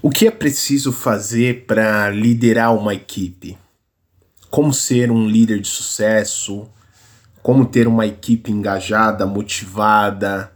[0.00, 3.58] O que é preciso fazer para liderar uma equipe?
[4.48, 6.68] Como ser um líder de sucesso?
[7.42, 10.52] Como ter uma equipe engajada, motivada?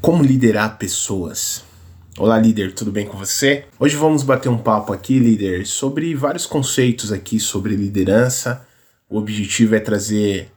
[0.00, 1.62] Como liderar pessoas?
[2.16, 3.66] Olá, líder, tudo bem com você?
[3.78, 8.66] Hoje vamos bater um papo aqui, líder, sobre vários conceitos aqui sobre liderança.
[9.10, 10.50] O objetivo é trazer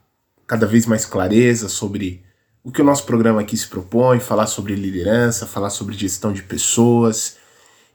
[0.48, 2.24] cada vez mais clareza sobre
[2.64, 6.42] o que o nosso programa aqui se propõe, falar sobre liderança, falar sobre gestão de
[6.42, 7.38] pessoas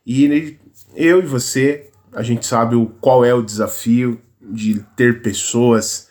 [0.07, 0.59] e
[0.95, 6.08] eu e você, a gente sabe o, qual é o desafio de ter pessoas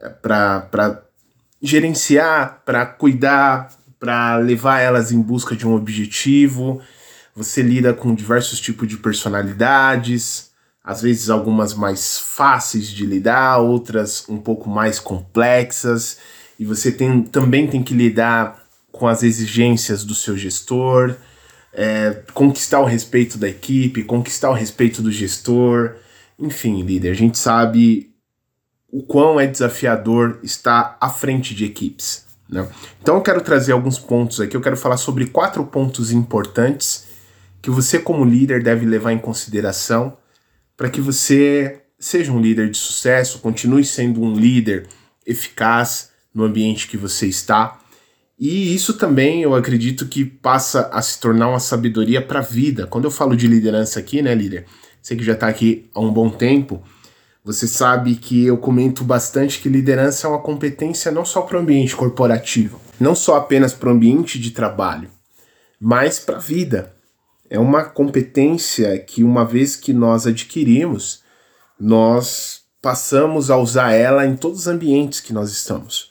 [0.00, 1.02] eh, para
[1.60, 6.80] gerenciar, para cuidar, para levar elas em busca de um objetivo.
[7.34, 10.50] Você lida com diversos tipos de personalidades,
[10.84, 16.18] às vezes algumas mais fáceis de lidar, outras um pouco mais complexas,
[16.58, 21.16] e você tem, também tem que lidar com as exigências do seu gestor
[21.80, 25.94] é, conquistar o respeito da equipe, conquistar o respeito do gestor.
[26.38, 28.14] Enfim, líder, a gente sabe
[28.92, 32.26] o quão é desafiador estar à frente de equipes.
[32.46, 32.68] Né?
[33.00, 37.06] Então eu quero trazer alguns pontos aqui, eu quero falar sobre quatro pontos importantes
[37.62, 40.18] que você, como líder, deve levar em consideração
[40.76, 44.86] para que você seja um líder de sucesso, continue sendo um líder
[45.26, 47.79] eficaz no ambiente que você está
[48.40, 52.86] e isso também eu acredito que passa a se tornar uma sabedoria para a vida.
[52.86, 54.64] Quando eu falo de liderança aqui, né, líder?
[55.02, 56.82] Você que já está aqui há um bom tempo,
[57.44, 61.60] você sabe que eu comento bastante que liderança é uma competência não só para o
[61.60, 65.10] ambiente corporativo, não só apenas para o ambiente de trabalho,
[65.78, 66.94] mas para a vida.
[67.50, 71.22] É uma competência que, uma vez que nós adquirimos,
[71.78, 76.09] nós passamos a usar ela em todos os ambientes que nós estamos.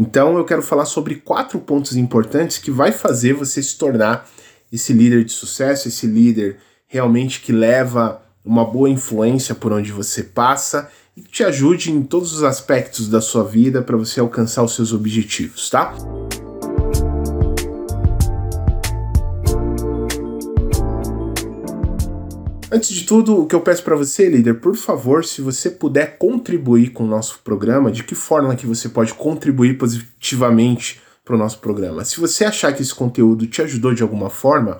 [0.00, 4.26] Então eu quero falar sobre quatro pontos importantes que vai fazer você se tornar
[4.72, 10.22] esse líder de sucesso, esse líder realmente que leva uma boa influência por onde você
[10.22, 14.62] passa e que te ajude em todos os aspectos da sua vida para você alcançar
[14.62, 15.94] os seus objetivos, tá?
[22.72, 26.16] Antes de tudo, o que eu peço para você, líder, por favor, se você puder
[26.18, 31.38] contribuir com o nosso programa, de que forma que você pode contribuir positivamente para o
[31.38, 32.04] nosso programa?
[32.04, 34.78] Se você achar que esse conteúdo te ajudou de alguma forma,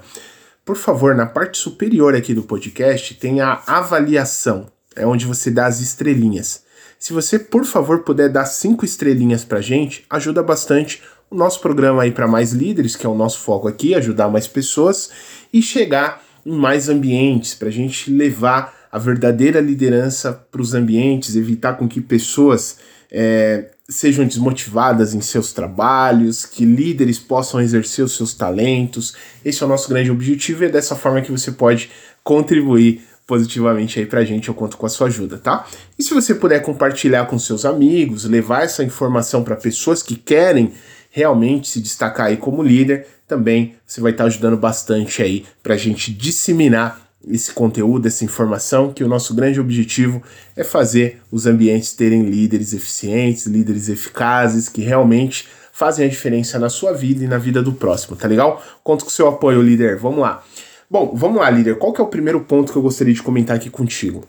[0.64, 5.66] por favor, na parte superior aqui do podcast tem a avaliação, é onde você dá
[5.66, 6.62] as estrelinhas.
[6.96, 12.04] Se você, por favor, puder dar cinco estrelinhas para gente, ajuda bastante o nosso programa
[12.04, 15.10] aí para mais líderes, que é o nosso foco aqui, ajudar mais pessoas
[15.52, 21.36] e chegar em mais ambientes, para a gente levar a verdadeira liderança para os ambientes,
[21.36, 22.78] evitar com que pessoas
[23.10, 29.14] é, sejam desmotivadas em seus trabalhos, que líderes possam exercer os seus talentos.
[29.44, 31.90] Esse é o nosso grande objetivo e é dessa forma que você pode
[32.22, 35.64] contribuir positivamente aí pra gente, eu conto com a sua ajuda, tá?
[35.96, 40.72] E se você puder compartilhar com seus amigos, levar essa informação para pessoas que querem
[41.10, 45.76] realmente se destacar aí como líder, também você vai estar ajudando bastante aí para a
[45.76, 50.22] gente disseminar esse conteúdo, essa informação, que o nosso grande objetivo
[50.56, 56.68] é fazer os ambientes terem líderes eficientes, líderes eficazes, que realmente fazem a diferença na
[56.68, 58.62] sua vida e na vida do próximo, tá legal?
[58.82, 59.96] Conto com o seu apoio, líder.
[59.96, 60.42] Vamos lá.
[60.90, 61.78] Bom, vamos lá, líder.
[61.78, 64.26] Qual que é o primeiro ponto que eu gostaria de comentar aqui contigo?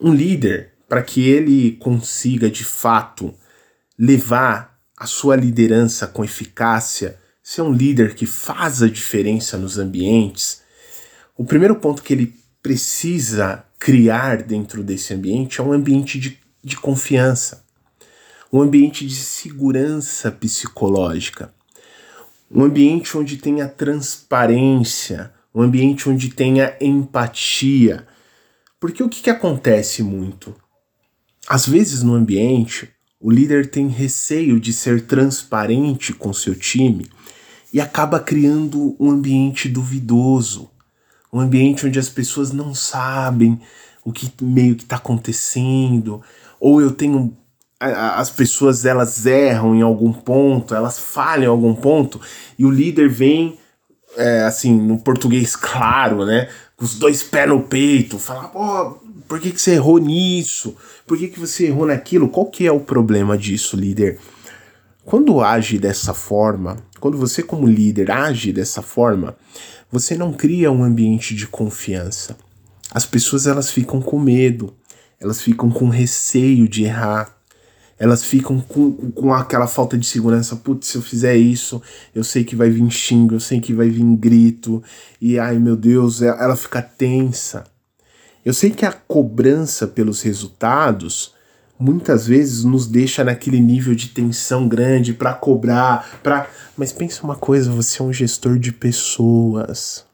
[0.00, 3.34] Um líder, para que ele consiga de fato
[3.98, 4.69] levar
[5.00, 10.60] a sua liderança com eficácia, ser um líder que faz a diferença nos ambientes,
[11.38, 16.76] o primeiro ponto que ele precisa criar dentro desse ambiente é um ambiente de, de
[16.76, 17.64] confiança,
[18.52, 21.54] um ambiente de segurança psicológica,
[22.50, 28.06] um ambiente onde tenha transparência, um ambiente onde tenha empatia.
[28.78, 30.54] Porque o que, que acontece muito?
[31.48, 37.06] Às vezes no ambiente, o líder tem receio de ser transparente com seu time
[37.72, 40.70] e acaba criando um ambiente duvidoso,
[41.32, 43.60] um ambiente onde as pessoas não sabem
[44.04, 46.22] o que meio que está acontecendo,
[46.58, 47.36] ou eu tenho
[47.78, 52.20] as pessoas elas erram em algum ponto, elas falham em algum ponto
[52.58, 53.58] e o líder vem
[54.16, 58.98] é, assim no português claro, né, com os dois pés no peito, fala, pô,
[59.30, 60.74] por que, que você errou nisso?
[61.06, 62.28] Por que, que você errou naquilo?
[62.28, 64.18] Qual que é o problema disso, líder?
[65.04, 69.36] Quando age dessa forma, quando você como líder age dessa forma,
[69.88, 72.36] você não cria um ambiente de confiança.
[72.90, 74.74] As pessoas elas ficam com medo,
[75.20, 77.38] elas ficam com receio de errar,
[77.96, 80.56] Elas ficam com, com aquela falta de segurança.
[80.56, 81.80] Putz, se eu fizer isso,
[82.12, 84.82] eu sei que vai vir xingo, eu sei que vai vir grito.
[85.20, 87.62] E ai meu Deus, ela fica tensa.
[88.44, 91.34] Eu sei que a cobrança pelos resultados
[91.78, 97.36] muitas vezes nos deixa naquele nível de tensão grande para cobrar, para, mas pensa uma
[97.36, 100.04] coisa, você é um gestor de pessoas.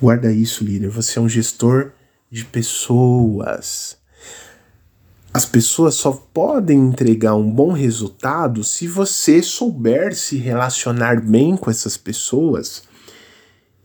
[0.00, 1.92] Guarda isso, líder, você é um gestor
[2.30, 3.96] de pessoas.
[5.32, 11.70] As pessoas só podem entregar um bom resultado se você souber se relacionar bem com
[11.70, 12.82] essas pessoas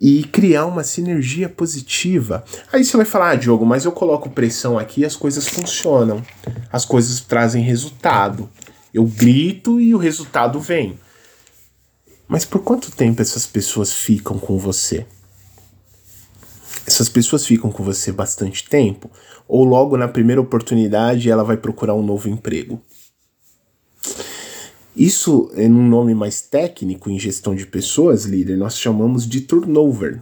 [0.01, 2.44] e criar uma sinergia positiva.
[2.74, 6.24] Aí você vai falar, ah, Diogo, mas eu coloco pressão aqui e as coisas funcionam.
[6.74, 8.50] As coisas trazem resultado.
[8.92, 11.00] Eu grito e o resultado vem.
[12.27, 15.06] Mas por quanto tempo essas pessoas ficam com você?
[16.88, 19.12] Essas pessoas ficam com você bastante tempo?
[19.47, 22.81] Ou logo na primeira oportunidade ela vai procurar um novo emprego?
[24.96, 30.22] Isso, em um nome mais técnico em gestão de pessoas, líder, nós chamamos de turnover.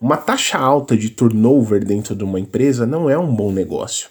[0.00, 4.08] Uma taxa alta de turnover dentro de uma empresa não é um bom negócio.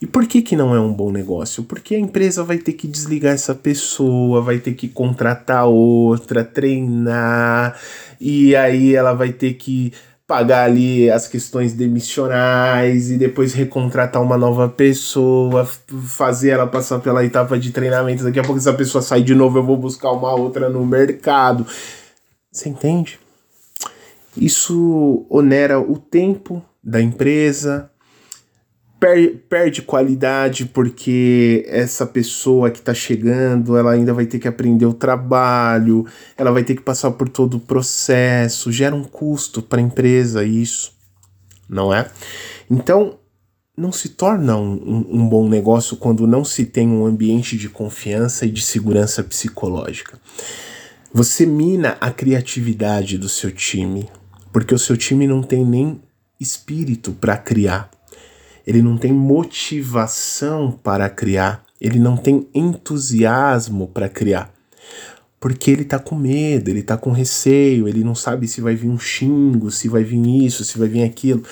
[0.00, 1.62] E por que, que não é um bom negócio?
[1.62, 7.78] Porque a empresa vai ter que desligar essa pessoa, vai ter que contratar outra, treinar,
[8.20, 9.92] e aí ela vai ter que
[10.26, 15.68] pagar ali as questões demissionais e depois recontratar uma nova pessoa,
[16.06, 18.24] fazer ela passar pela etapa de treinamento.
[18.24, 21.66] Daqui a pouco essa pessoa sai de novo, eu vou buscar uma outra no mercado.
[22.50, 23.18] Você entende?
[24.36, 27.90] Isso onera o tempo da empresa,
[29.04, 34.86] per perde qualidade porque essa pessoa que está chegando, ela ainda vai ter que aprender
[34.86, 36.06] o trabalho,
[36.38, 40.42] ela vai ter que passar por todo o processo, gera um custo para a empresa
[40.42, 40.94] isso,
[41.68, 42.10] não é?
[42.70, 43.18] Então,
[43.76, 48.46] não se torna um, um, bom negócio quando não se tem um ambiente de confiança
[48.46, 50.18] e de segurança psicológica.
[51.12, 54.08] Você mina a criatividade do seu time,
[54.50, 56.00] porque o seu time não tem nem
[56.40, 57.93] espírito para criar
[58.66, 64.52] ele não tem motivação para criar, ele não tem entusiasmo para criar.
[65.38, 68.88] Porque ele tá com medo, ele tá com receio, ele não sabe se vai vir
[68.88, 71.42] um xingo, se vai vir isso, se vai vir aquilo.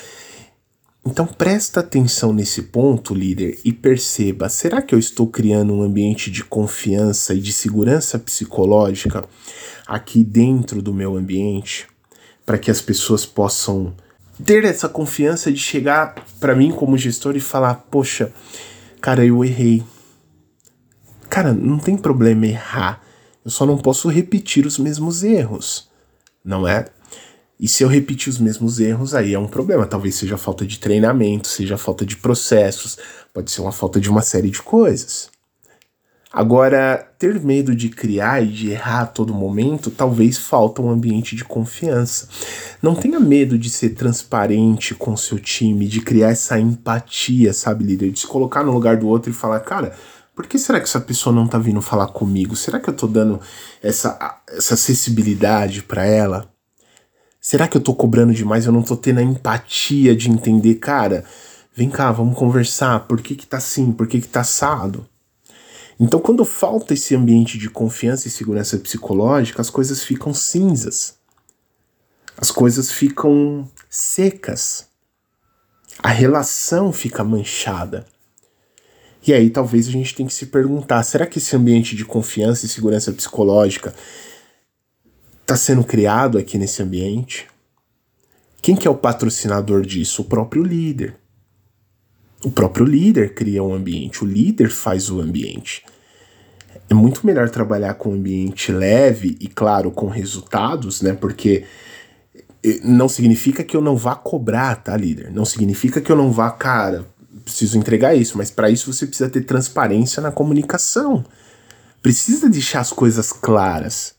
[1.05, 6.31] Então presta atenção nesse ponto, líder, e perceba: será que eu estou criando um ambiente
[6.31, 9.23] de confiança e de segurança psicológica
[9.85, 11.87] aqui dentro do meu ambiente
[12.45, 13.93] para que as pessoas possam
[14.43, 18.31] ter essa confiança de chegar para mim como gestor e falar: Poxa,
[19.01, 19.83] cara, eu errei.
[21.29, 23.01] Cara, não tem problema errar.
[23.43, 25.89] Eu só não posso repetir os mesmos erros,
[26.43, 26.85] não é?
[27.59, 29.85] E se eu repetir os mesmos erros, aí é um problema.
[29.85, 32.97] Talvez seja falta de treinamento, seja falta de processos,
[33.33, 35.29] pode ser uma falta de uma série de coisas.
[36.35, 41.35] Agora, ter medo de criar e de errar a todo momento, talvez falta um ambiente
[41.35, 42.27] de confiança.
[42.81, 48.09] Não tenha medo de ser transparente com seu time, de criar essa empatia, sabe, líder?
[48.09, 49.95] De se colocar no lugar do outro e falar, cara,
[50.33, 52.55] por que será que essa pessoa não tá vindo falar comigo?
[52.55, 53.39] Será que eu tô dando
[53.79, 56.51] essa, essa acessibilidade para ela?
[57.39, 58.65] Será que eu tô cobrando demais?
[58.65, 61.25] Eu não tô tendo a empatia de entender, cara,
[61.75, 63.01] vem cá, vamos conversar.
[63.01, 63.91] Por que que tá assim?
[63.91, 65.07] Por que que tá assado?
[66.03, 71.17] Então, quando falta esse ambiente de confiança e segurança psicológica, as coisas ficam cinzas.
[72.37, 74.89] As coisas ficam secas.
[75.99, 78.05] A relação fica manchada.
[79.25, 82.65] E aí talvez a gente tenha que se perguntar: será que esse ambiente de confiança
[82.65, 83.95] e segurança psicológica
[85.41, 87.47] está sendo criado aqui nesse ambiente?
[88.61, 90.23] Quem que é o patrocinador disso?
[90.23, 91.15] O próprio líder.
[92.43, 95.81] O próprio líder cria um ambiente, o líder faz o ambiente.
[96.89, 101.13] É muito melhor trabalhar com um ambiente leve e, claro, com resultados, né?
[101.13, 101.65] Porque
[102.83, 105.31] não significa que eu não vá cobrar, tá, líder?
[105.31, 107.05] Não significa que eu não vá, cara,
[107.43, 111.25] preciso entregar isso, mas para isso você precisa ter transparência na comunicação.
[112.01, 114.15] Precisa deixar as coisas claras.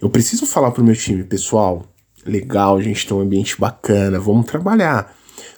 [0.00, 1.86] Eu preciso falar pro meu time, pessoal,
[2.26, 5.14] legal, a gente tem um ambiente bacana, vamos trabalhar.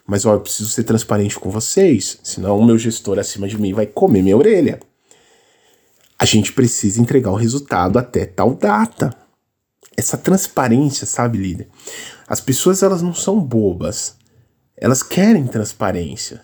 [0.06, 3.72] Mas ó, eu preciso ser transparente com vocês, senão o meu gestor acima de mim
[3.72, 4.80] vai comer minha orelha.
[6.18, 9.14] A gente precisa entregar o resultado até tal data.
[9.96, 11.68] Essa transparência, sabe, líder?
[12.26, 14.16] As pessoas elas não são bobas.
[14.76, 16.42] Elas querem transparência.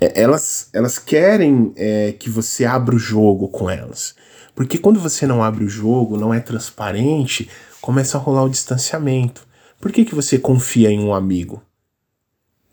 [0.00, 4.14] É, elas, elas querem é, que você abra o jogo com elas.
[4.54, 7.48] Porque quando você não abre o jogo, não é transparente,
[7.80, 9.46] começa a rolar o distanciamento.
[9.80, 11.62] Por que, que você confia em um amigo?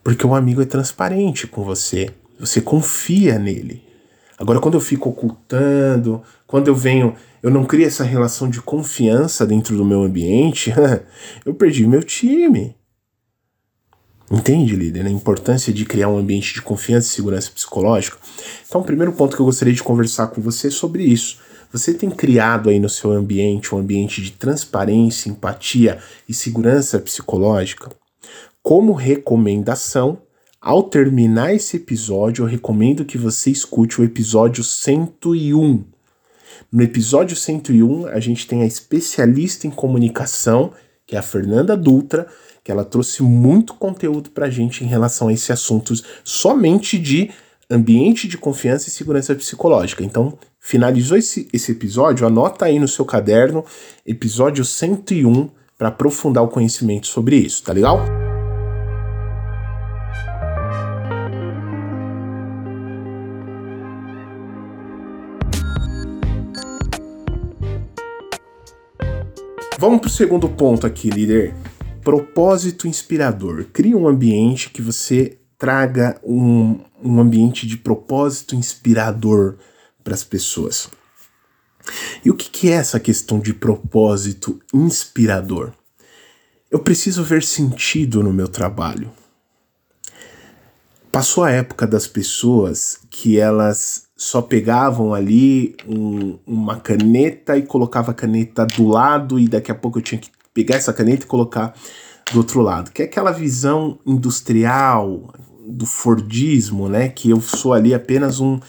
[0.03, 2.09] Porque o amigo é transparente com você.
[2.39, 3.92] Você confia nele.
[4.37, 9.45] Agora, quando eu fico ocultando, quando eu venho, eu não crio essa relação de confiança
[9.45, 10.73] dentro do meu ambiente,
[11.45, 12.75] eu perdi meu time.
[14.31, 18.17] Entende, líder, a importância de criar um ambiente de confiança e segurança psicológica?
[18.67, 21.37] Então, o primeiro ponto que eu gostaria de conversar com você é sobre isso.
[21.71, 27.91] Você tem criado aí no seu ambiente um ambiente de transparência, empatia e segurança psicológica?
[28.61, 30.19] Como recomendação,
[30.63, 35.83] ao terminar esse episódio, eu recomendo que você escute o episódio 101.
[36.71, 40.71] No episódio 101, a gente tem a especialista em comunicação,
[41.05, 42.27] que é a Fernanda Dutra,
[42.63, 47.29] que ela trouxe muito conteúdo para a gente em relação a esses assuntos somente de
[47.69, 50.01] ambiente de confiança e segurança psicológica.
[50.01, 53.65] Então, finalizou esse, esse episódio, anota aí no seu caderno,
[54.07, 58.22] episódio 101, para aprofundar o conhecimento sobre isso, tá legal?
[69.83, 71.53] Vamos para o segundo ponto aqui, líder.
[72.01, 73.65] Propósito inspirador.
[73.65, 79.57] Crie um ambiente que você traga um, um ambiente de propósito inspirador
[80.01, 80.89] para as pessoas.
[82.23, 85.73] E o que, que é essa questão de propósito inspirador?
[86.71, 89.11] Eu preciso ver sentido no meu trabalho.
[91.11, 98.11] Passou a época das pessoas que elas só pegavam ali um, uma caneta e colocava
[98.11, 101.27] a caneta do lado e daqui a pouco eu tinha que pegar essa caneta e
[101.27, 101.73] colocar
[102.31, 105.33] do outro lado, que é aquela visão industrial
[105.67, 108.59] do Fordismo, né, que eu sou ali apenas um,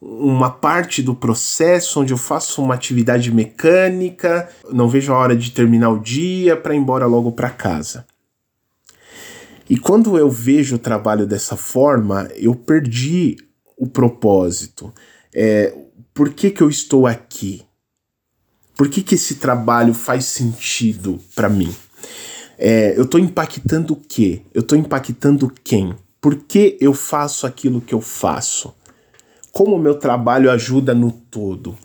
[0.00, 5.50] uma parte do processo onde eu faço uma atividade mecânica, não vejo a hora de
[5.50, 8.06] terminar o dia para ir embora logo para casa.
[9.70, 13.36] E quando eu vejo o trabalho dessa forma, eu perdi
[13.78, 14.92] o propósito.
[15.32, 15.74] É,
[16.12, 17.62] por que, que eu estou aqui?
[18.76, 21.74] Por que, que esse trabalho faz sentido para mim?
[22.58, 24.42] É, eu estou impactando o quê?
[24.52, 25.94] Eu estou impactando quem?
[26.20, 28.74] Por que eu faço aquilo que eu faço?
[29.52, 31.76] Como o meu trabalho ajuda no todo?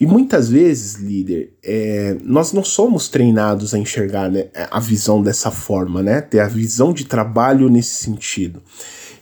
[0.00, 5.50] E muitas vezes, líder, é, nós não somos treinados a enxergar né, a visão dessa
[5.50, 6.20] forma, né?
[6.20, 8.62] Ter a visão de trabalho nesse sentido.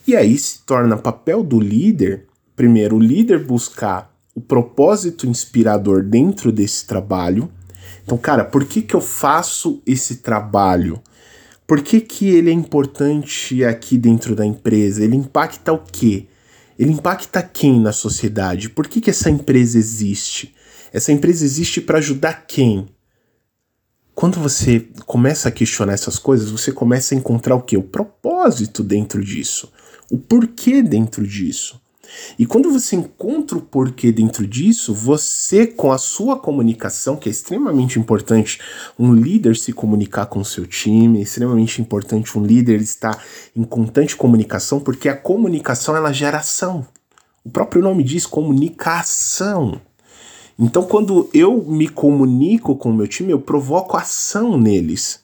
[0.06, 6.52] E aí se torna papel do líder, primeiro, o líder buscar o propósito inspirador dentro
[6.52, 7.50] desse trabalho.
[8.04, 11.02] Então, cara, por que, que eu faço esse trabalho?
[11.66, 15.02] Por que, que ele é importante aqui dentro da empresa?
[15.02, 16.28] Ele impacta o quê?
[16.78, 18.68] Ele impacta quem na sociedade?
[18.68, 20.54] Por que, que essa empresa existe?
[20.92, 22.86] Essa empresa existe para ajudar quem?
[24.14, 27.76] Quando você começa a questionar essas coisas, você começa a encontrar o que?
[27.76, 29.72] O propósito dentro disso
[30.10, 31.80] o porquê dentro disso.
[32.38, 37.32] E quando você encontra o porquê dentro disso, você, com a sua comunicação, que é
[37.32, 38.60] extremamente importante,
[38.98, 43.22] um líder se comunicar com o seu time, é extremamente importante um líder estar
[43.54, 46.86] em constante comunicação, porque a comunicação ela gera ação.
[47.44, 49.80] O próprio nome diz comunicação.
[50.58, 55.20] Então, quando eu me comunico com o meu time, eu provoco ação neles.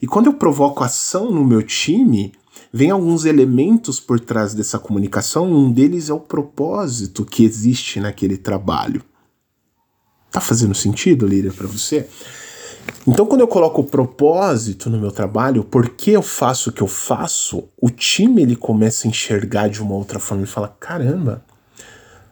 [0.00, 2.32] E quando eu provoco ação no meu time,
[2.72, 8.38] Vem alguns elementos por trás dessa comunicação, um deles é o propósito que existe naquele
[8.38, 9.02] trabalho.
[10.30, 12.08] Tá fazendo sentido, líder, para você?
[13.06, 16.82] Então, quando eu coloco o propósito no meu trabalho, por que eu faço o que
[16.82, 21.44] eu faço, o time ele começa a enxergar de uma outra forma e fala: caramba.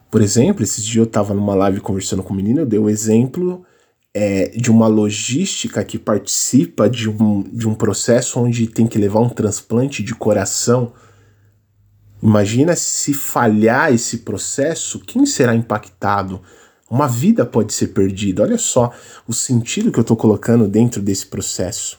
[0.09, 2.83] Por exemplo, esses dias eu estava numa live conversando com o menino, eu dei o
[2.83, 3.63] um exemplo
[4.13, 9.21] é, de uma logística que participa de um, de um processo onde tem que levar
[9.21, 10.93] um transplante de coração.
[12.21, 16.41] Imagina se falhar esse processo, quem será impactado?
[16.89, 18.43] Uma vida pode ser perdida.
[18.43, 18.93] Olha só
[19.25, 21.97] o sentido que eu estou colocando dentro desse processo.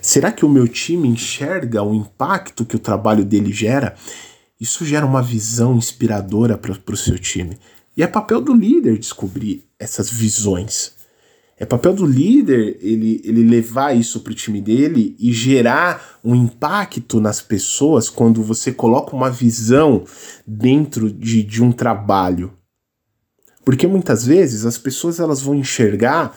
[0.00, 3.96] Será que o meu time enxerga o impacto que o trabalho dele gera?
[4.60, 7.58] Isso gera uma visão inspiradora para o seu time.
[7.96, 10.94] E é papel do líder descobrir essas visões.
[11.56, 16.34] É papel do líder ele, ele levar isso para o time dele e gerar um
[16.34, 20.04] impacto nas pessoas quando você coloca uma visão
[20.44, 22.52] dentro de, de um trabalho.
[23.64, 26.36] Porque muitas vezes as pessoas elas vão enxergar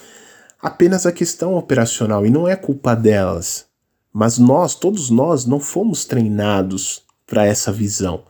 [0.61, 3.65] apenas a questão operacional e não é culpa delas.
[4.13, 8.23] Mas nós, todos nós, não fomos treinados para essa visão.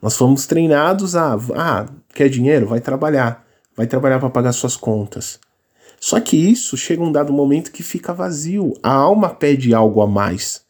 [0.00, 2.66] Nós fomos treinados a, ah, quer dinheiro?
[2.66, 3.46] Vai trabalhar.
[3.76, 5.38] Vai trabalhar para pagar suas contas.
[5.98, 8.72] Só que isso chega um dado momento que fica vazio.
[8.82, 10.62] A alma pede algo a mais.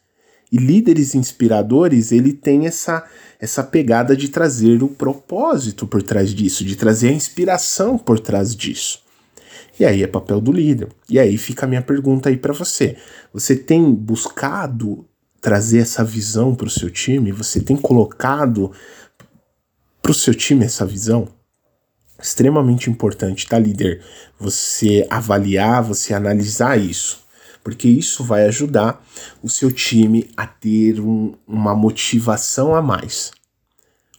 [0.51, 3.05] E líderes inspiradores, ele tem essa
[3.39, 8.55] essa pegada de trazer o propósito por trás disso, de trazer a inspiração por trás
[8.55, 9.01] disso.
[9.79, 10.89] E aí é papel do líder.
[11.09, 12.95] E aí fica a minha pergunta aí para você.
[13.33, 15.03] Você tem buscado
[15.41, 17.31] trazer essa visão para o seu time?
[17.31, 18.71] Você tem colocado
[20.01, 21.27] para o seu time essa visão?
[22.21, 24.03] Extremamente importante, tá, líder?
[24.39, 27.21] Você avaliar, você analisar isso
[27.63, 29.03] porque isso vai ajudar
[29.41, 33.31] o seu time a ter um, uma motivação a mais.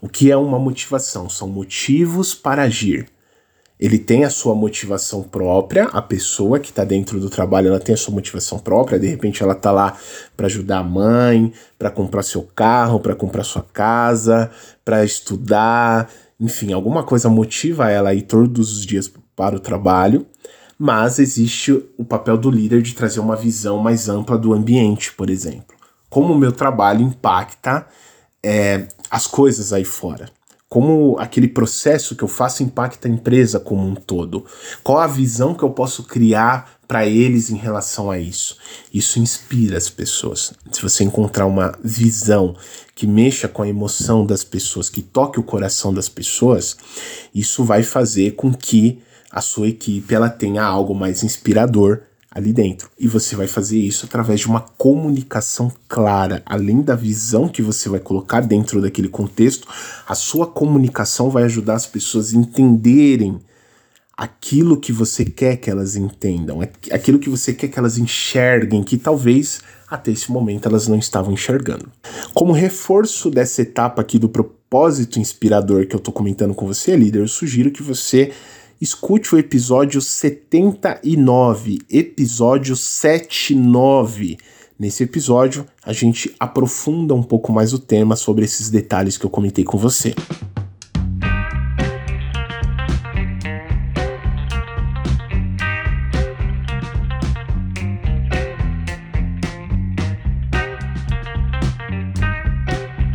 [0.01, 1.29] O que é uma motivação?
[1.29, 3.09] São motivos para agir.
[3.83, 7.97] Ele tem a sua motivação própria, a pessoa que está dentro do trabalho, ela tem
[7.97, 9.97] a sua motivação própria, de repente ela está lá
[10.37, 14.53] para ajudar a mãe, para comprar seu carro, para comprar sua casa,
[14.85, 16.09] para estudar,
[16.39, 20.25] enfim, alguma coisa motiva ela a ir todos os dias para o trabalho
[20.79, 25.31] mas existe o papel do líder de trazer uma visão mais ampla do ambiente, por
[25.31, 25.77] exemplo.
[26.11, 27.87] Como o meu trabalho impacta
[28.43, 30.29] é, as coisas aí fora.
[30.73, 34.47] Como aquele processo que eu faço impacta a empresa como um todo.
[34.83, 38.57] Qual a visão que eu posso criar para eles em relação a isso?
[38.91, 40.55] Isso inspira as pessoas.
[40.71, 42.57] Se você encontrar uma visão
[42.95, 46.75] que mexa com a emoção das pessoas, que toque o coração das pessoas,
[47.35, 48.99] isso vai fazer com que
[49.31, 52.01] a sua equipe ela tenha algo mais inspirador
[52.35, 52.89] ali dentro.
[52.99, 56.43] E você vai fazer isso através de uma comunicação clara.
[56.47, 59.69] Além da visão que você vai colocar dentro daquele contexto,
[60.09, 63.41] a sua comunicação vai ajudar as pessoas a entenderem
[64.17, 66.61] aquilo que você quer que elas entendam,
[66.91, 71.33] aquilo que você quer que elas enxerguem, que talvez até esse momento elas não estavam
[71.33, 71.91] enxergando.
[72.33, 77.21] Como reforço dessa etapa aqui do propósito inspirador que eu estou comentando com você, líder,
[77.21, 78.33] eu sugiro que você
[78.83, 84.37] escute o episódio 79, episódio 79.
[84.77, 89.31] Nesse episódio, a gente aprofunda um pouco mais o tema sobre esses detalhes que eu
[89.31, 90.13] comentei com você.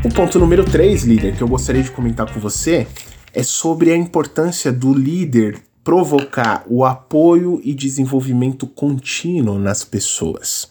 [0.05, 2.87] O ponto número 3, líder, que eu gostaria de comentar com você
[3.33, 10.69] é sobre a importância do líder provocar o apoio e desenvolvimento contínuo nas pessoas.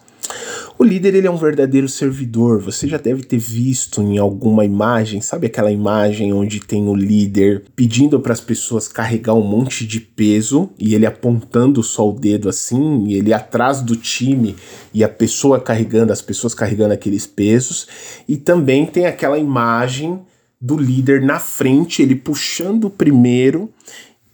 [0.78, 2.60] O líder ele é um verdadeiro servidor.
[2.60, 7.64] Você já deve ter visto em alguma imagem, sabe aquela imagem onde tem o líder
[7.74, 12.48] pedindo para as pessoas carregar um monte de peso e ele apontando só o dedo
[12.48, 14.54] assim, e ele atrás do time
[14.92, 17.88] e a pessoa carregando, as pessoas carregando aqueles pesos.
[18.28, 20.20] E também tem aquela imagem
[20.60, 23.70] do líder na frente, ele puxando primeiro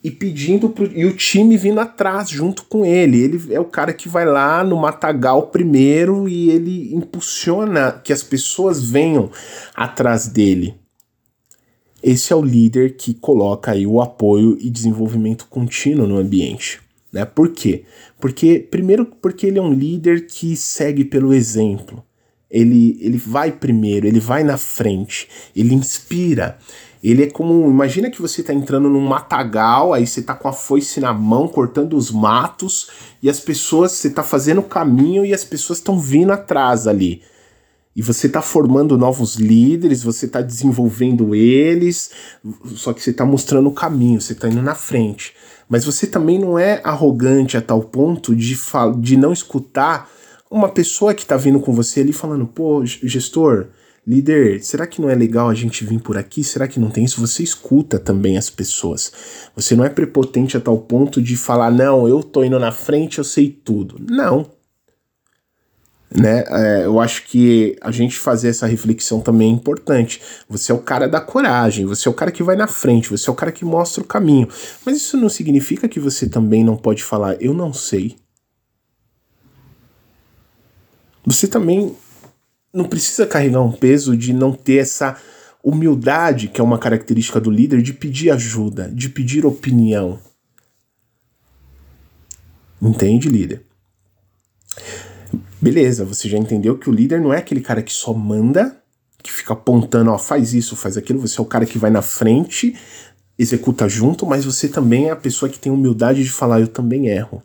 [0.03, 3.21] e pedindo pro, e o time vindo atrás junto com ele.
[3.21, 8.23] Ele é o cara que vai lá no matagal primeiro e ele impulsiona que as
[8.23, 9.31] pessoas venham
[9.75, 10.75] atrás dele.
[12.03, 16.81] Esse é o líder que coloca aí o apoio e desenvolvimento contínuo no ambiente.
[17.13, 17.25] Né?
[17.25, 17.85] Por quê?
[18.19, 22.03] Porque, primeiro, porque ele é um líder que segue pelo exemplo
[22.53, 26.59] ele, ele vai primeiro, ele vai na frente, ele inspira.
[27.03, 27.69] Ele é como.
[27.69, 31.49] Imagina que você está entrando num matagal, aí você está com a foice na mão,
[31.49, 33.93] cortando os matos, e as pessoas.
[33.93, 37.23] Você está fazendo o caminho e as pessoas estão vindo atrás ali.
[37.97, 42.11] E você está formando novos líderes, você está desenvolvendo eles,
[42.75, 45.35] só que você está mostrando o caminho, você está indo na frente.
[45.69, 48.57] Mas você também não é arrogante a tal ponto de,
[48.99, 50.09] de não escutar
[50.53, 53.69] uma pessoa que tá vindo com você ali falando, pô, gestor,
[54.07, 56.45] líder, será que não é legal a gente vir por aqui?
[56.45, 57.21] Será que não tem isso?
[57.21, 59.13] Você escuta também as pessoas.
[59.57, 63.17] Você não é prepotente a tal ponto de falar, não, eu tô indo na frente,
[63.17, 63.97] eu sei tudo.
[63.99, 64.47] Não.
[66.15, 66.45] Né?
[66.47, 70.21] É, eu acho que a gente fazer essa reflexão também é importante.
[70.51, 73.31] Você é o cara da coragem, você é o cara que vai na frente, você
[73.31, 74.47] é o cara que mostra o caminho.
[74.85, 78.17] Mas isso não significa que você também não pode falar, eu não sei.
[81.25, 81.95] Você também
[82.73, 85.17] não precisa carregar um peso de não ter essa
[85.63, 90.19] humildade, que é uma característica do líder, de pedir ajuda, de pedir opinião.
[92.81, 93.65] Entende, líder?
[95.61, 98.77] Beleza, você já entendeu que o líder não é aquele cara que só manda,
[99.23, 102.03] que fica apontando, ó, faz isso, faz aquilo, você é o cara que vai na
[102.03, 102.77] frente,
[103.39, 107.07] executa junto, mas você também é a pessoa que tem humildade de falar, eu também
[107.07, 107.41] erro.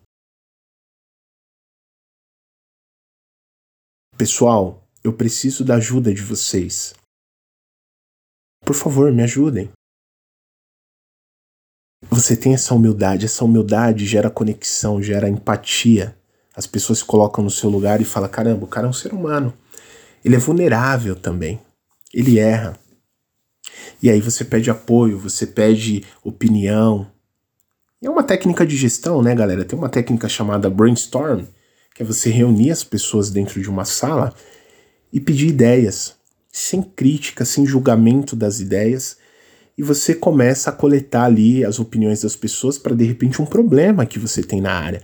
[4.17, 6.95] Pessoal, eu preciso da ajuda de vocês.
[8.65, 9.69] Por favor, me ajudem.
[12.09, 16.17] Você tem essa humildade, essa humildade gera conexão, gera empatia.
[16.55, 19.13] As pessoas se colocam no seu lugar e falam: caramba, o cara é um ser
[19.13, 19.53] humano.
[20.25, 21.61] ele é vulnerável também.
[22.11, 22.75] Ele erra.
[24.01, 27.05] E aí você pede apoio, você pede opinião.
[28.01, 29.63] É uma técnica de gestão, né, galera?
[29.63, 31.45] Tem uma técnica chamada brainstorm,
[31.97, 34.31] que é você reunir as pessoas dentro de uma sala
[35.11, 36.13] e pedir ideias,
[36.51, 39.17] sem crítica, sem julgamento das ideias,
[39.75, 44.05] e você começa a coletar ali as opiniões das pessoas para de repente um problema
[44.05, 45.01] que você tem na área.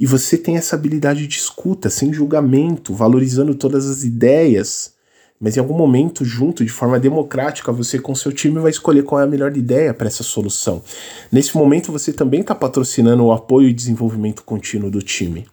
[0.00, 4.94] E você tem essa habilidade de escuta, sem julgamento, valorizando todas as ideias.
[5.38, 9.20] Mas em algum momento, junto, de forma democrática, você com seu time vai escolher qual
[9.20, 10.82] é a melhor ideia para essa solução.
[11.30, 15.46] Nesse momento, você também está patrocinando o apoio e desenvolvimento contínuo do time.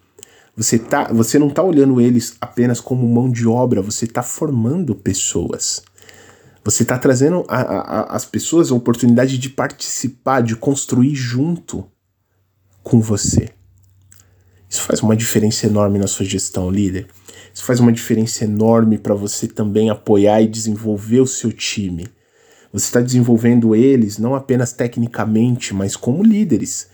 [0.56, 4.94] Você, tá, você não está olhando eles apenas como mão de obra, você está formando
[4.94, 5.82] pessoas.
[6.64, 11.84] Você está trazendo as pessoas a oportunidade de participar, de construir junto
[12.82, 13.50] com você.
[14.68, 17.08] Isso faz uma diferença enorme na sua gestão, líder.
[17.52, 22.08] Isso faz uma diferença enorme para você também apoiar e desenvolver o seu time.
[22.72, 26.88] Você está desenvolvendo eles não apenas tecnicamente, mas como líderes,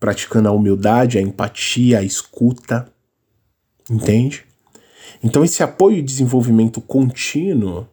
[0.00, 2.90] praticando a humildade, a empatia, a escuta.
[3.90, 4.44] Entende?
[5.22, 7.86] Então, esse apoio e desenvolvimento contínuo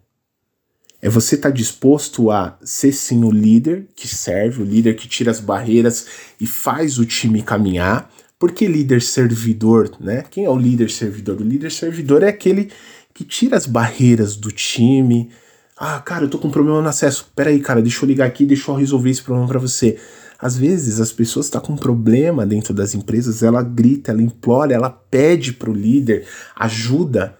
[1.02, 5.08] é você estar tá disposto a ser sim o líder que serve, o líder que
[5.08, 6.08] tira as barreiras
[6.40, 8.12] e faz o time caminhar.
[8.40, 10.24] Por que líder servidor, né?
[10.30, 11.42] Quem é o líder servidor?
[11.42, 12.70] O líder servidor é aquele
[13.14, 15.30] que tira as barreiras do time.
[15.76, 17.32] Ah, cara, eu tô com um problema no acesso.
[17.36, 19.98] Peraí, cara, deixa eu ligar aqui, deixa eu resolver esse problema para você.
[20.40, 24.22] Às vezes as pessoas estão tá com um problema dentro das empresas, ela grita, ela
[24.22, 27.38] implora, ela pede pro líder ajuda.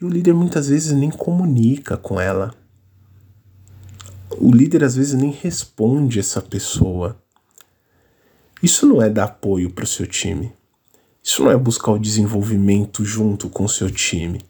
[0.00, 2.54] E o líder muitas vezes nem comunica com ela.
[4.38, 7.16] O líder às vezes nem responde essa pessoa.
[8.62, 10.52] Isso não é dar apoio para o seu time.
[11.22, 14.40] Isso não é buscar o desenvolvimento junto com o seu time.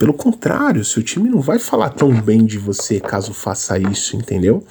[0.00, 4.64] Pelo contrário, seu time não vai falar tão bem de você caso faça isso, entendeu?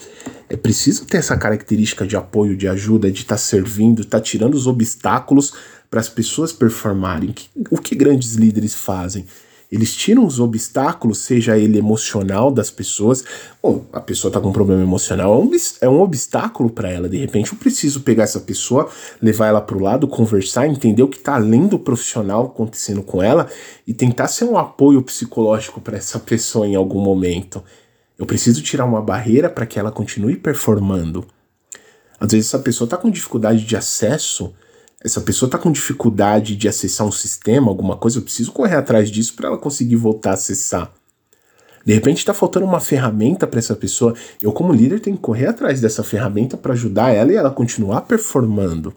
[0.50, 4.24] É preciso ter essa característica de apoio, de ajuda, de estar tá servindo, estar tá
[4.24, 5.54] tirando os obstáculos
[5.88, 7.36] para as pessoas performarem.
[7.70, 9.28] O que grandes líderes fazem?
[9.71, 13.23] Eles tiram os obstáculos, seja ele emocional das pessoas.
[13.62, 15.51] Ou a pessoa tá com um problema emocional, é um,
[15.82, 17.08] é obstáculo para ela.
[17.08, 18.89] De repente, eu preciso pegar essa pessoa,
[19.21, 23.47] levar ela pro lado, conversar, entender o que tá além do profissional acontecendo com ela
[23.86, 27.63] e tentar ser um apoio psicológico para essa pessoa em algum momento.
[28.17, 31.25] Eu preciso tirar uma barreira para que ela continue performando.
[32.19, 34.51] Às vezes essa pessoa tá com dificuldade de acesso
[35.04, 39.10] essa pessoa está com dificuldade de acessar um sistema, alguma coisa, eu preciso correr atrás
[39.10, 40.92] disso para ela conseguir voltar a acessar.
[41.86, 44.14] De repente está faltando uma ferramenta para essa pessoa.
[44.42, 48.02] Eu, como líder, tenho que correr atrás dessa ferramenta para ajudar ela e ela continuar
[48.02, 48.94] performando.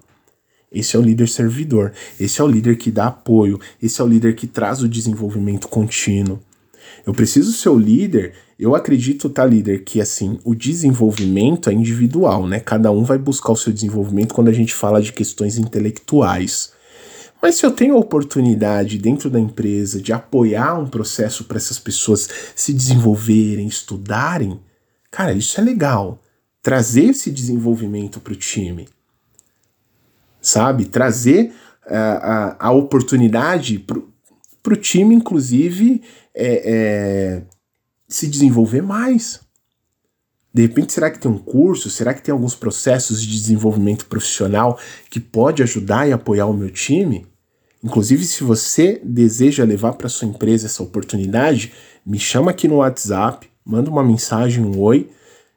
[0.71, 1.93] Esse é o líder servidor.
[2.19, 3.61] Esse é o líder que dá apoio.
[3.81, 6.41] Esse é o líder que traz o desenvolvimento contínuo.
[7.07, 12.47] Eu preciso ser o líder eu acredito, tá, líder, que assim, o desenvolvimento é individual,
[12.47, 12.61] né?
[12.61, 16.73] Cada um vai buscar o seu desenvolvimento quando a gente fala de questões intelectuais.
[17.43, 21.81] Mas se eu tenho a oportunidade dentro da empresa de apoiar um processo para essas
[21.81, 24.61] pessoas se desenvolverem, estudarem,
[25.11, 26.23] cara, isso é legal.
[26.63, 28.89] Trazer esse desenvolvimento para o time.
[30.41, 30.85] Sabe?
[30.85, 31.53] Trazer
[31.85, 36.01] uh, a, a oportunidade para o time, inclusive,
[36.33, 37.43] é, é
[38.15, 39.41] se desenvolver mais.
[40.55, 41.89] De repente, será que tem um curso?
[41.89, 46.71] Será que tem alguns processos de desenvolvimento profissional que pode ajudar e apoiar o meu
[46.71, 47.27] time?
[47.83, 51.73] Inclusive, se você deseja levar para sua empresa essa oportunidade,
[52.05, 55.09] me chama aqui no WhatsApp, manda uma mensagem, um oi,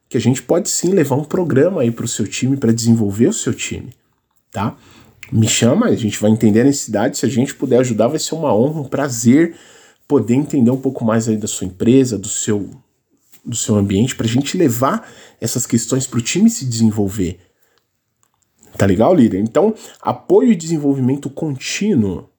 [0.08, 3.28] que a gente pode sim levar um programa aí para o seu time para desenvolver
[3.28, 3.89] o seu time,
[4.52, 4.78] tá?
[5.32, 7.18] Me chama, a gente vai entender a necessidade.
[7.18, 9.56] Se a gente puder ajudar, vai ser uma honra, um prazer
[10.08, 12.70] poder entender um pouco mais aí da sua empresa, do seu,
[13.44, 17.39] do seu ambiente, para a gente levar essas questões para o time se desenvolver.
[18.78, 19.39] Tá legal, líder?
[19.39, 22.30] Então, apoio e desenvolvimento contínuo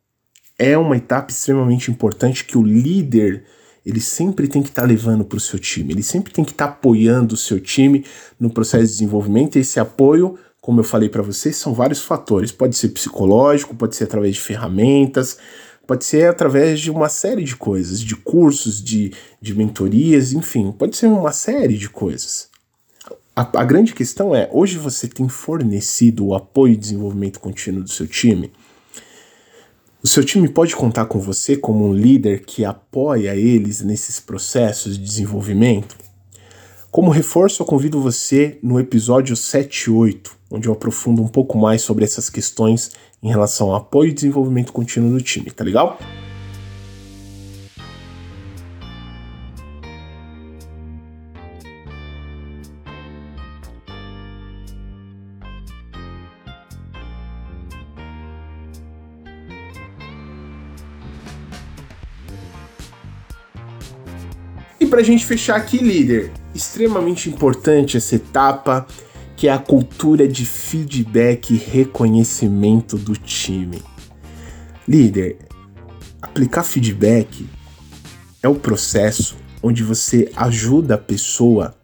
[0.59, 3.45] é uma etapa extremamente importante que o líder
[3.85, 6.51] ele sempre tem que estar tá levando para o seu time, ele sempre tem que
[6.51, 8.05] estar tá apoiando o seu time
[8.39, 9.57] no processo de desenvolvimento.
[9.57, 12.51] E esse apoio, como eu falei para vocês, são vários fatores.
[12.51, 15.39] Pode ser psicológico, pode ser através de ferramentas,
[15.87, 20.97] Pode ser através de uma série de coisas, de cursos, de, de mentorias, enfim, pode
[20.97, 22.49] ser uma série de coisas.
[23.35, 27.91] A, a grande questão é: hoje você tem fornecido o apoio e desenvolvimento contínuo do
[27.91, 28.53] seu time?
[30.03, 34.97] O seu time pode contar com você como um líder que apoia eles nesses processos
[34.97, 35.97] de desenvolvimento?
[36.91, 41.59] Como reforço, eu convido você no episódio 7 e 8, onde eu aprofundo um pouco
[41.59, 45.99] mais sobre essas questões em relação ao apoio e desenvolvimento contínuo do time, tá legal?
[64.79, 68.87] E para a gente fechar aqui, líder, extremamente importante essa etapa
[69.37, 73.83] que é a cultura de feedback e reconhecimento do time.
[74.89, 75.37] Líder,
[76.23, 77.47] aplicar feedback
[78.43, 81.75] é o processo onde você ajuda a pessoa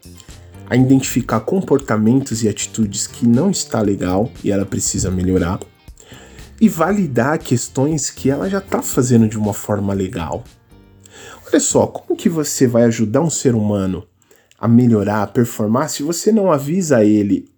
[0.69, 5.59] a identificar comportamentos e atitudes que não está legal e ela precisa melhorar
[6.59, 10.43] e validar questões que ela já está fazendo de uma forma legal.
[11.45, 14.07] Olha só, como que você vai ajudar um ser humano
[14.63, 17.51] a melhorar, a performar, se você não avisa ele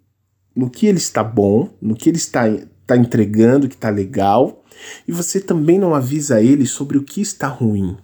[0.56, 4.64] no que ele está bom, no que ele está, está entregando, que está legal,
[5.06, 7.96] e você também não avisa ele sobre o que está ruim.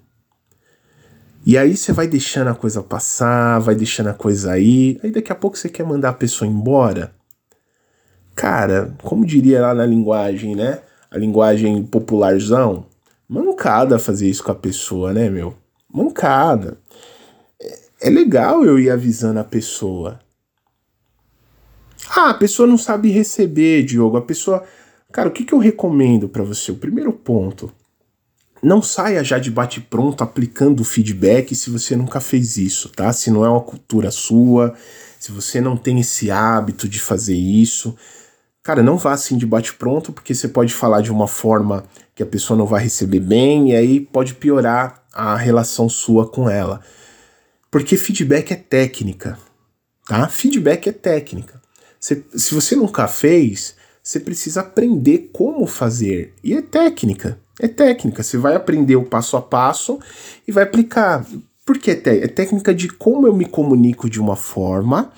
[1.44, 5.32] E aí você vai deixando a coisa passar, vai deixando a coisa aí, aí daqui
[5.32, 7.12] a pouco você quer mandar a pessoa embora.
[8.36, 10.78] Cara, como diria lá na linguagem, né?
[11.10, 12.86] A linguagem popularzão,
[13.28, 15.56] mancada fazer isso com a pessoa, né, meu?
[15.92, 16.78] Mancada.
[18.02, 20.18] É, legal eu ir avisando a pessoa.
[22.10, 24.16] Ah, a pessoa não sabe receber, Diogo.
[24.16, 24.64] A pessoa.
[25.12, 26.72] Cara, o que, que eu recomendo para você?
[26.72, 27.72] O primeiro ponto
[28.62, 33.12] não saia já de bate-pronto aplicando feedback se você nunca fez isso, tá?
[33.12, 34.74] Se não é uma cultura sua,
[35.18, 37.96] se você não tem esse hábito de fazer isso.
[38.62, 41.84] Cara, não vá assim de bate-pronto, porque você pode falar de uma forma
[42.14, 46.48] que a pessoa não vai receber bem e aí pode piorar a relação sua com
[46.48, 46.80] ela.
[47.72, 49.38] Porque feedback é técnica,
[50.06, 50.28] tá?
[50.28, 51.58] Feedback é técnica.
[51.98, 56.34] Se, se você nunca fez, você precisa aprender como fazer.
[56.44, 57.40] E é técnica.
[57.58, 58.22] É técnica.
[58.22, 59.98] Você vai aprender o passo a passo
[60.46, 61.26] e vai aplicar.
[61.64, 65.10] Por que é, é técnica de como eu me comunico de uma forma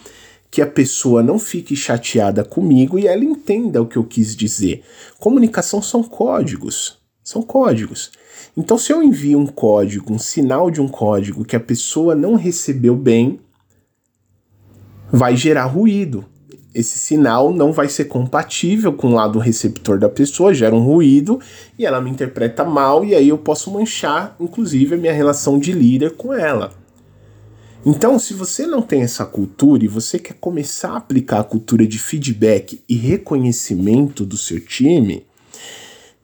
[0.48, 4.84] que a pessoa não fique chateada comigo e ela entenda o que eu quis dizer.
[5.18, 7.03] Comunicação são códigos.
[7.24, 8.12] São códigos.
[8.56, 12.34] Então, se eu envio um código, um sinal de um código que a pessoa não
[12.34, 13.40] recebeu bem,
[15.10, 16.26] vai gerar ruído
[16.74, 21.38] esse sinal não vai ser compatível com o lado receptor da pessoa, gera um ruído
[21.78, 25.72] e ela me interpreta mal, e aí eu posso manchar, inclusive, a minha relação de
[25.72, 26.72] líder com ela.
[27.86, 31.86] Então, se você não tem essa cultura e você quer começar a aplicar a cultura
[31.86, 35.24] de feedback e reconhecimento do seu time,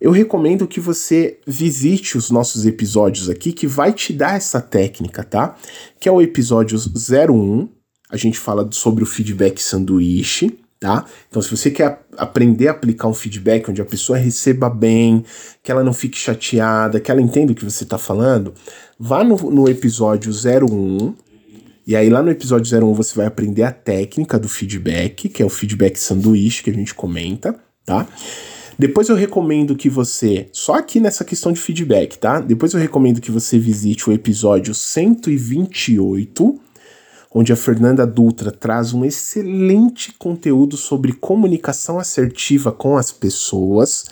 [0.00, 5.22] eu recomendo que você visite os nossos episódios aqui, que vai te dar essa técnica,
[5.22, 5.56] tá?
[5.98, 7.68] Que é o episódio 01,
[8.10, 11.04] a gente fala sobre o feedback sanduíche, tá?
[11.28, 15.22] Então, se você quer aprender a aplicar um feedback onde a pessoa receba bem,
[15.62, 18.54] que ela não fique chateada, que ela entenda o que você está falando,
[18.98, 21.14] vá no, no episódio 01.
[21.86, 25.46] E aí, lá no episódio 01, você vai aprender a técnica do feedback, que é
[25.46, 28.08] o feedback sanduíche que a gente comenta, tá?
[28.80, 32.40] Depois eu recomendo que você, só aqui nessa questão de feedback, tá?
[32.40, 36.58] Depois eu recomendo que você visite o episódio 128
[37.30, 44.06] onde a Fernanda Dutra traz um excelente conteúdo sobre comunicação assertiva com as pessoas.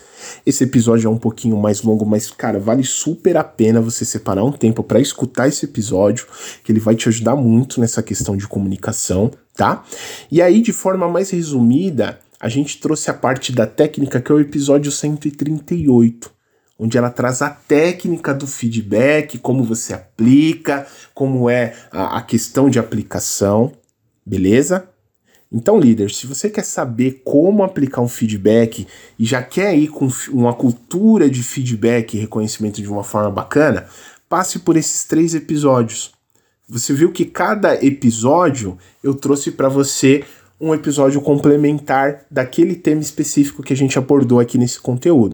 [0.44, 4.44] Esse episódio é um pouquinho mais longo, mas cara, vale super a pena você separar
[4.44, 6.26] um tempo para escutar esse episódio,
[6.62, 9.82] que ele vai te ajudar muito nessa questão de comunicação, tá?
[10.30, 14.34] E aí, de forma mais resumida, a gente trouxe a parte da técnica que é
[14.34, 16.38] o episódio 138
[16.78, 22.70] onde ela traz a técnica do feedback, como você aplica, como é a, a questão
[22.70, 23.72] de aplicação,
[24.24, 24.88] beleza?
[25.50, 28.86] Então, líder, se você quer saber como aplicar um feedback
[29.18, 33.88] e já quer ir com uma cultura de feedback e reconhecimento de uma forma bacana,
[34.28, 36.12] passe por esses três episódios.
[36.68, 40.22] Você viu que cada episódio eu trouxe para você
[40.60, 45.32] um episódio complementar daquele tema específico que a gente abordou aqui nesse conteúdo.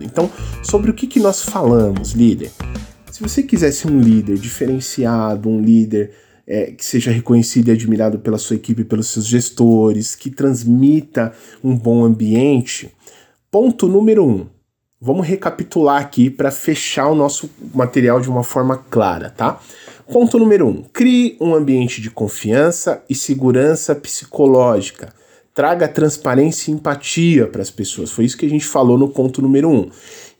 [0.00, 0.30] Então,
[0.62, 2.52] sobre o que, que nós falamos, líder?
[3.10, 6.12] Se você quiser ser um líder diferenciado, um líder
[6.48, 11.76] é, que seja reconhecido e admirado pela sua equipe, pelos seus gestores, que transmita um
[11.76, 12.90] bom ambiente,
[13.50, 14.46] ponto número um.
[14.98, 19.60] Vamos recapitular aqui para fechar o nosso material de uma forma clara, tá?
[20.10, 25.12] Ponto número um: crie um ambiente de confiança e segurança psicológica
[25.58, 28.12] traga transparência e empatia para as pessoas.
[28.12, 29.74] Foi isso que a gente falou no ponto número 1.
[29.74, 29.90] Um.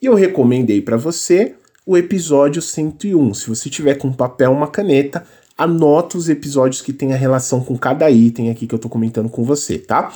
[0.00, 3.34] E eu recomendei para você o episódio 101.
[3.34, 5.26] Se você tiver com papel, uma caneta,
[5.58, 9.28] anota os episódios que tem a relação com cada item aqui que eu estou comentando
[9.28, 10.14] com você, tá?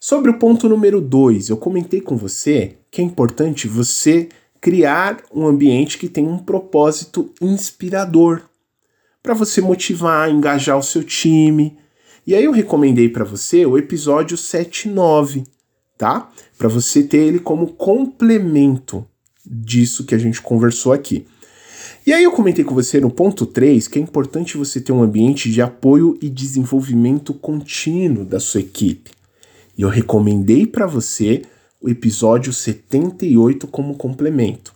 [0.00, 4.28] Sobre o ponto número 2, eu comentei com você que é importante você
[4.60, 8.42] criar um ambiente que tenha um propósito inspirador
[9.22, 11.78] para você motivar, engajar o seu time,
[12.26, 15.44] E aí eu recomendei para você o episódio 79,
[15.96, 16.30] tá?
[16.56, 19.04] Para você ter ele como complemento
[19.44, 21.26] disso que a gente conversou aqui.
[22.10, 25.00] E aí eu comentei com você no ponto 3 que é importante você ter um
[25.00, 29.12] ambiente de apoio e desenvolvimento contínuo da sua equipe.
[29.78, 31.42] E eu recomendei para você
[31.80, 34.74] o episódio 78 como complemento.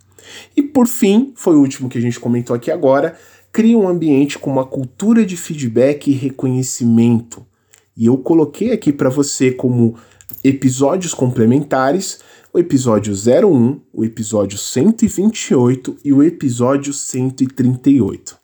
[0.56, 3.18] E por fim, foi o último que a gente comentou aqui agora,
[3.50, 7.44] cria um ambiente com uma cultura de feedback e reconhecimento.
[7.96, 9.96] E eu coloquei aqui para você como
[10.44, 12.20] episódios complementares
[12.54, 18.36] o episódio 01, o episódio 128 e o episódio 138.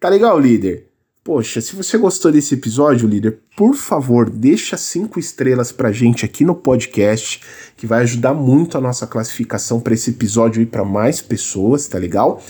[0.00, 0.88] Tá legal, líder?
[1.22, 6.44] Poxa, se você gostou desse episódio, líder, por favor, deixa cinco estrelas pra gente aqui
[6.44, 7.40] no podcast,
[7.76, 11.98] que vai ajudar muito a nossa classificação para esse episódio ir para mais pessoas, tá
[11.98, 12.42] legal?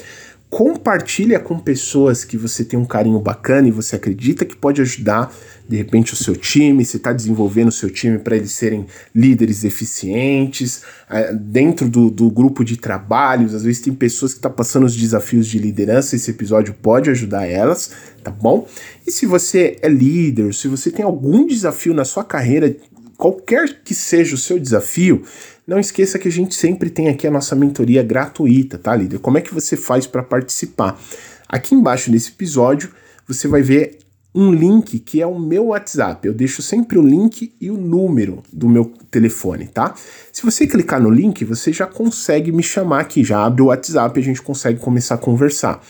[0.53, 5.35] Compartilha com pessoas que você tem um carinho bacana e você acredita que pode ajudar
[5.67, 8.85] de repente o seu time, você está desenvolvendo o seu time para eles serem
[9.15, 14.51] líderes eficientes, é, dentro do, do grupo de trabalhos, às vezes tem pessoas que estão
[14.51, 18.69] tá passando os desafios de liderança, esse episódio pode ajudar elas, tá bom?
[19.07, 22.77] E se você é líder, se você tem algum desafio na sua carreira,
[23.17, 25.23] qualquer que seja o seu desafio,
[25.67, 29.19] não esqueça que a gente sempre tem aqui a nossa mentoria gratuita, tá, líder?
[29.19, 31.01] Como é que você faz para participar?
[31.49, 32.91] Aqui embaixo nesse episódio,
[33.27, 33.99] você vai ver
[34.35, 36.27] um link que é o meu WhatsApp.
[36.27, 39.95] Eu deixo sempre o link e o número do meu telefone, tá?
[40.33, 44.19] Se você clicar no link, você já consegue me chamar aqui, já abre o WhatsApp
[44.19, 45.83] e a gente consegue começar a conversar.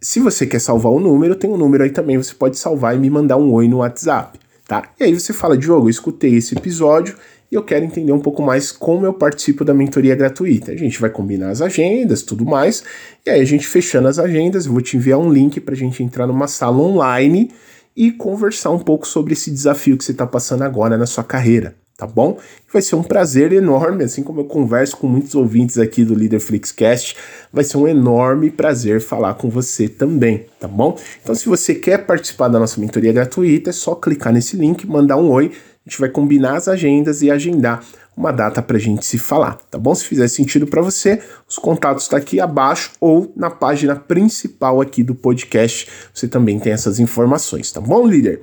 [0.00, 2.98] Se você quer salvar o número, tem um número aí também, você pode salvar e
[2.98, 4.38] me mandar um oi no WhatsApp,
[4.68, 4.90] tá?
[5.00, 7.16] E aí você fala, Diogo, eu escutei esse episódio
[7.54, 10.72] e eu quero entender um pouco mais como eu participo da mentoria gratuita.
[10.72, 12.82] A gente vai combinar as agendas, tudo mais,
[13.24, 15.76] e aí a gente fechando as agendas, eu vou te enviar um link para a
[15.76, 17.52] gente entrar numa sala online
[17.96, 21.76] e conversar um pouco sobre esse desafio que você está passando agora na sua carreira,
[21.96, 22.38] tá bom?
[22.72, 26.40] Vai ser um prazer enorme, assim como eu converso com muitos ouvintes aqui do Leader
[26.40, 27.16] Flixcast,
[27.52, 30.98] vai ser um enorme prazer falar com você também, tá bom?
[31.22, 35.18] Então, se você quer participar da nossa mentoria gratuita, é só clicar nesse link, mandar
[35.18, 35.52] um oi
[35.86, 37.84] a gente vai combinar as agendas e agendar
[38.16, 39.94] uma data para a gente se falar, tá bom?
[39.94, 44.80] Se fizer sentido para você, os contatos estão tá aqui abaixo ou na página principal
[44.80, 45.88] aqui do podcast.
[46.12, 48.40] Você também tem essas informações, tá bom, líder?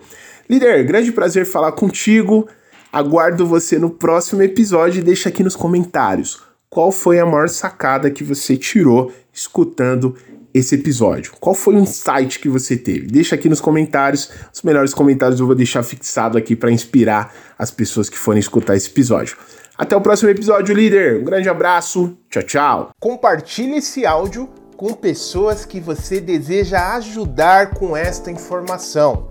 [0.49, 2.47] Líder, grande prazer falar contigo.
[2.91, 8.12] Aguardo você no próximo episódio e deixa aqui nos comentários qual foi a maior sacada
[8.12, 10.15] que você tirou escutando
[10.54, 11.34] esse episódio?
[11.40, 13.08] Qual foi o insight que você teve?
[13.08, 14.30] Deixa aqui nos comentários.
[14.54, 18.76] Os melhores comentários eu vou deixar fixado aqui para inspirar as pessoas que forem escutar
[18.76, 19.38] esse episódio.
[19.78, 21.22] Até o próximo episódio, líder.
[21.22, 22.18] Um grande abraço.
[22.30, 22.90] Tchau, tchau.
[23.00, 29.28] Compartilhe esse áudio com pessoas que você deseja ajudar com esta informação.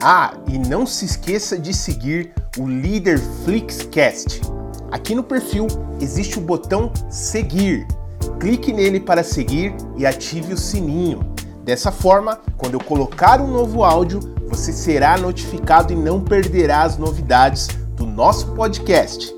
[0.00, 4.40] Ah, e não se esqueça de seguir o Líder Flixcast.
[4.90, 5.66] Aqui no perfil
[6.00, 7.86] existe o botão seguir
[8.38, 11.20] clique nele para seguir e ative o sininho.
[11.64, 16.96] Dessa forma, quando eu colocar um novo áudio, você será notificado e não perderá as
[16.96, 19.34] novidades do nosso podcast.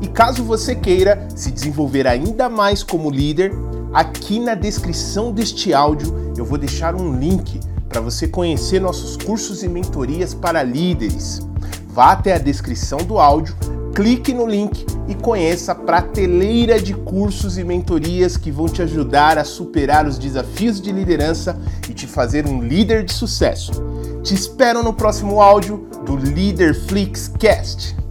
[0.00, 3.52] E caso você queira se desenvolver ainda mais como líder,
[3.92, 9.62] aqui na descrição deste áudio eu vou deixar um link para você conhecer nossos cursos
[9.62, 11.40] e mentorias para líderes.
[11.92, 13.54] Vá até a descrição do áudio
[13.94, 19.36] clique no link e conheça a prateleira de cursos e mentorias que vão te ajudar
[19.36, 23.72] a superar os desafios de liderança e te fazer um líder de sucesso.
[24.22, 28.01] Te espero no próximo áudio do Leader Flix Cast.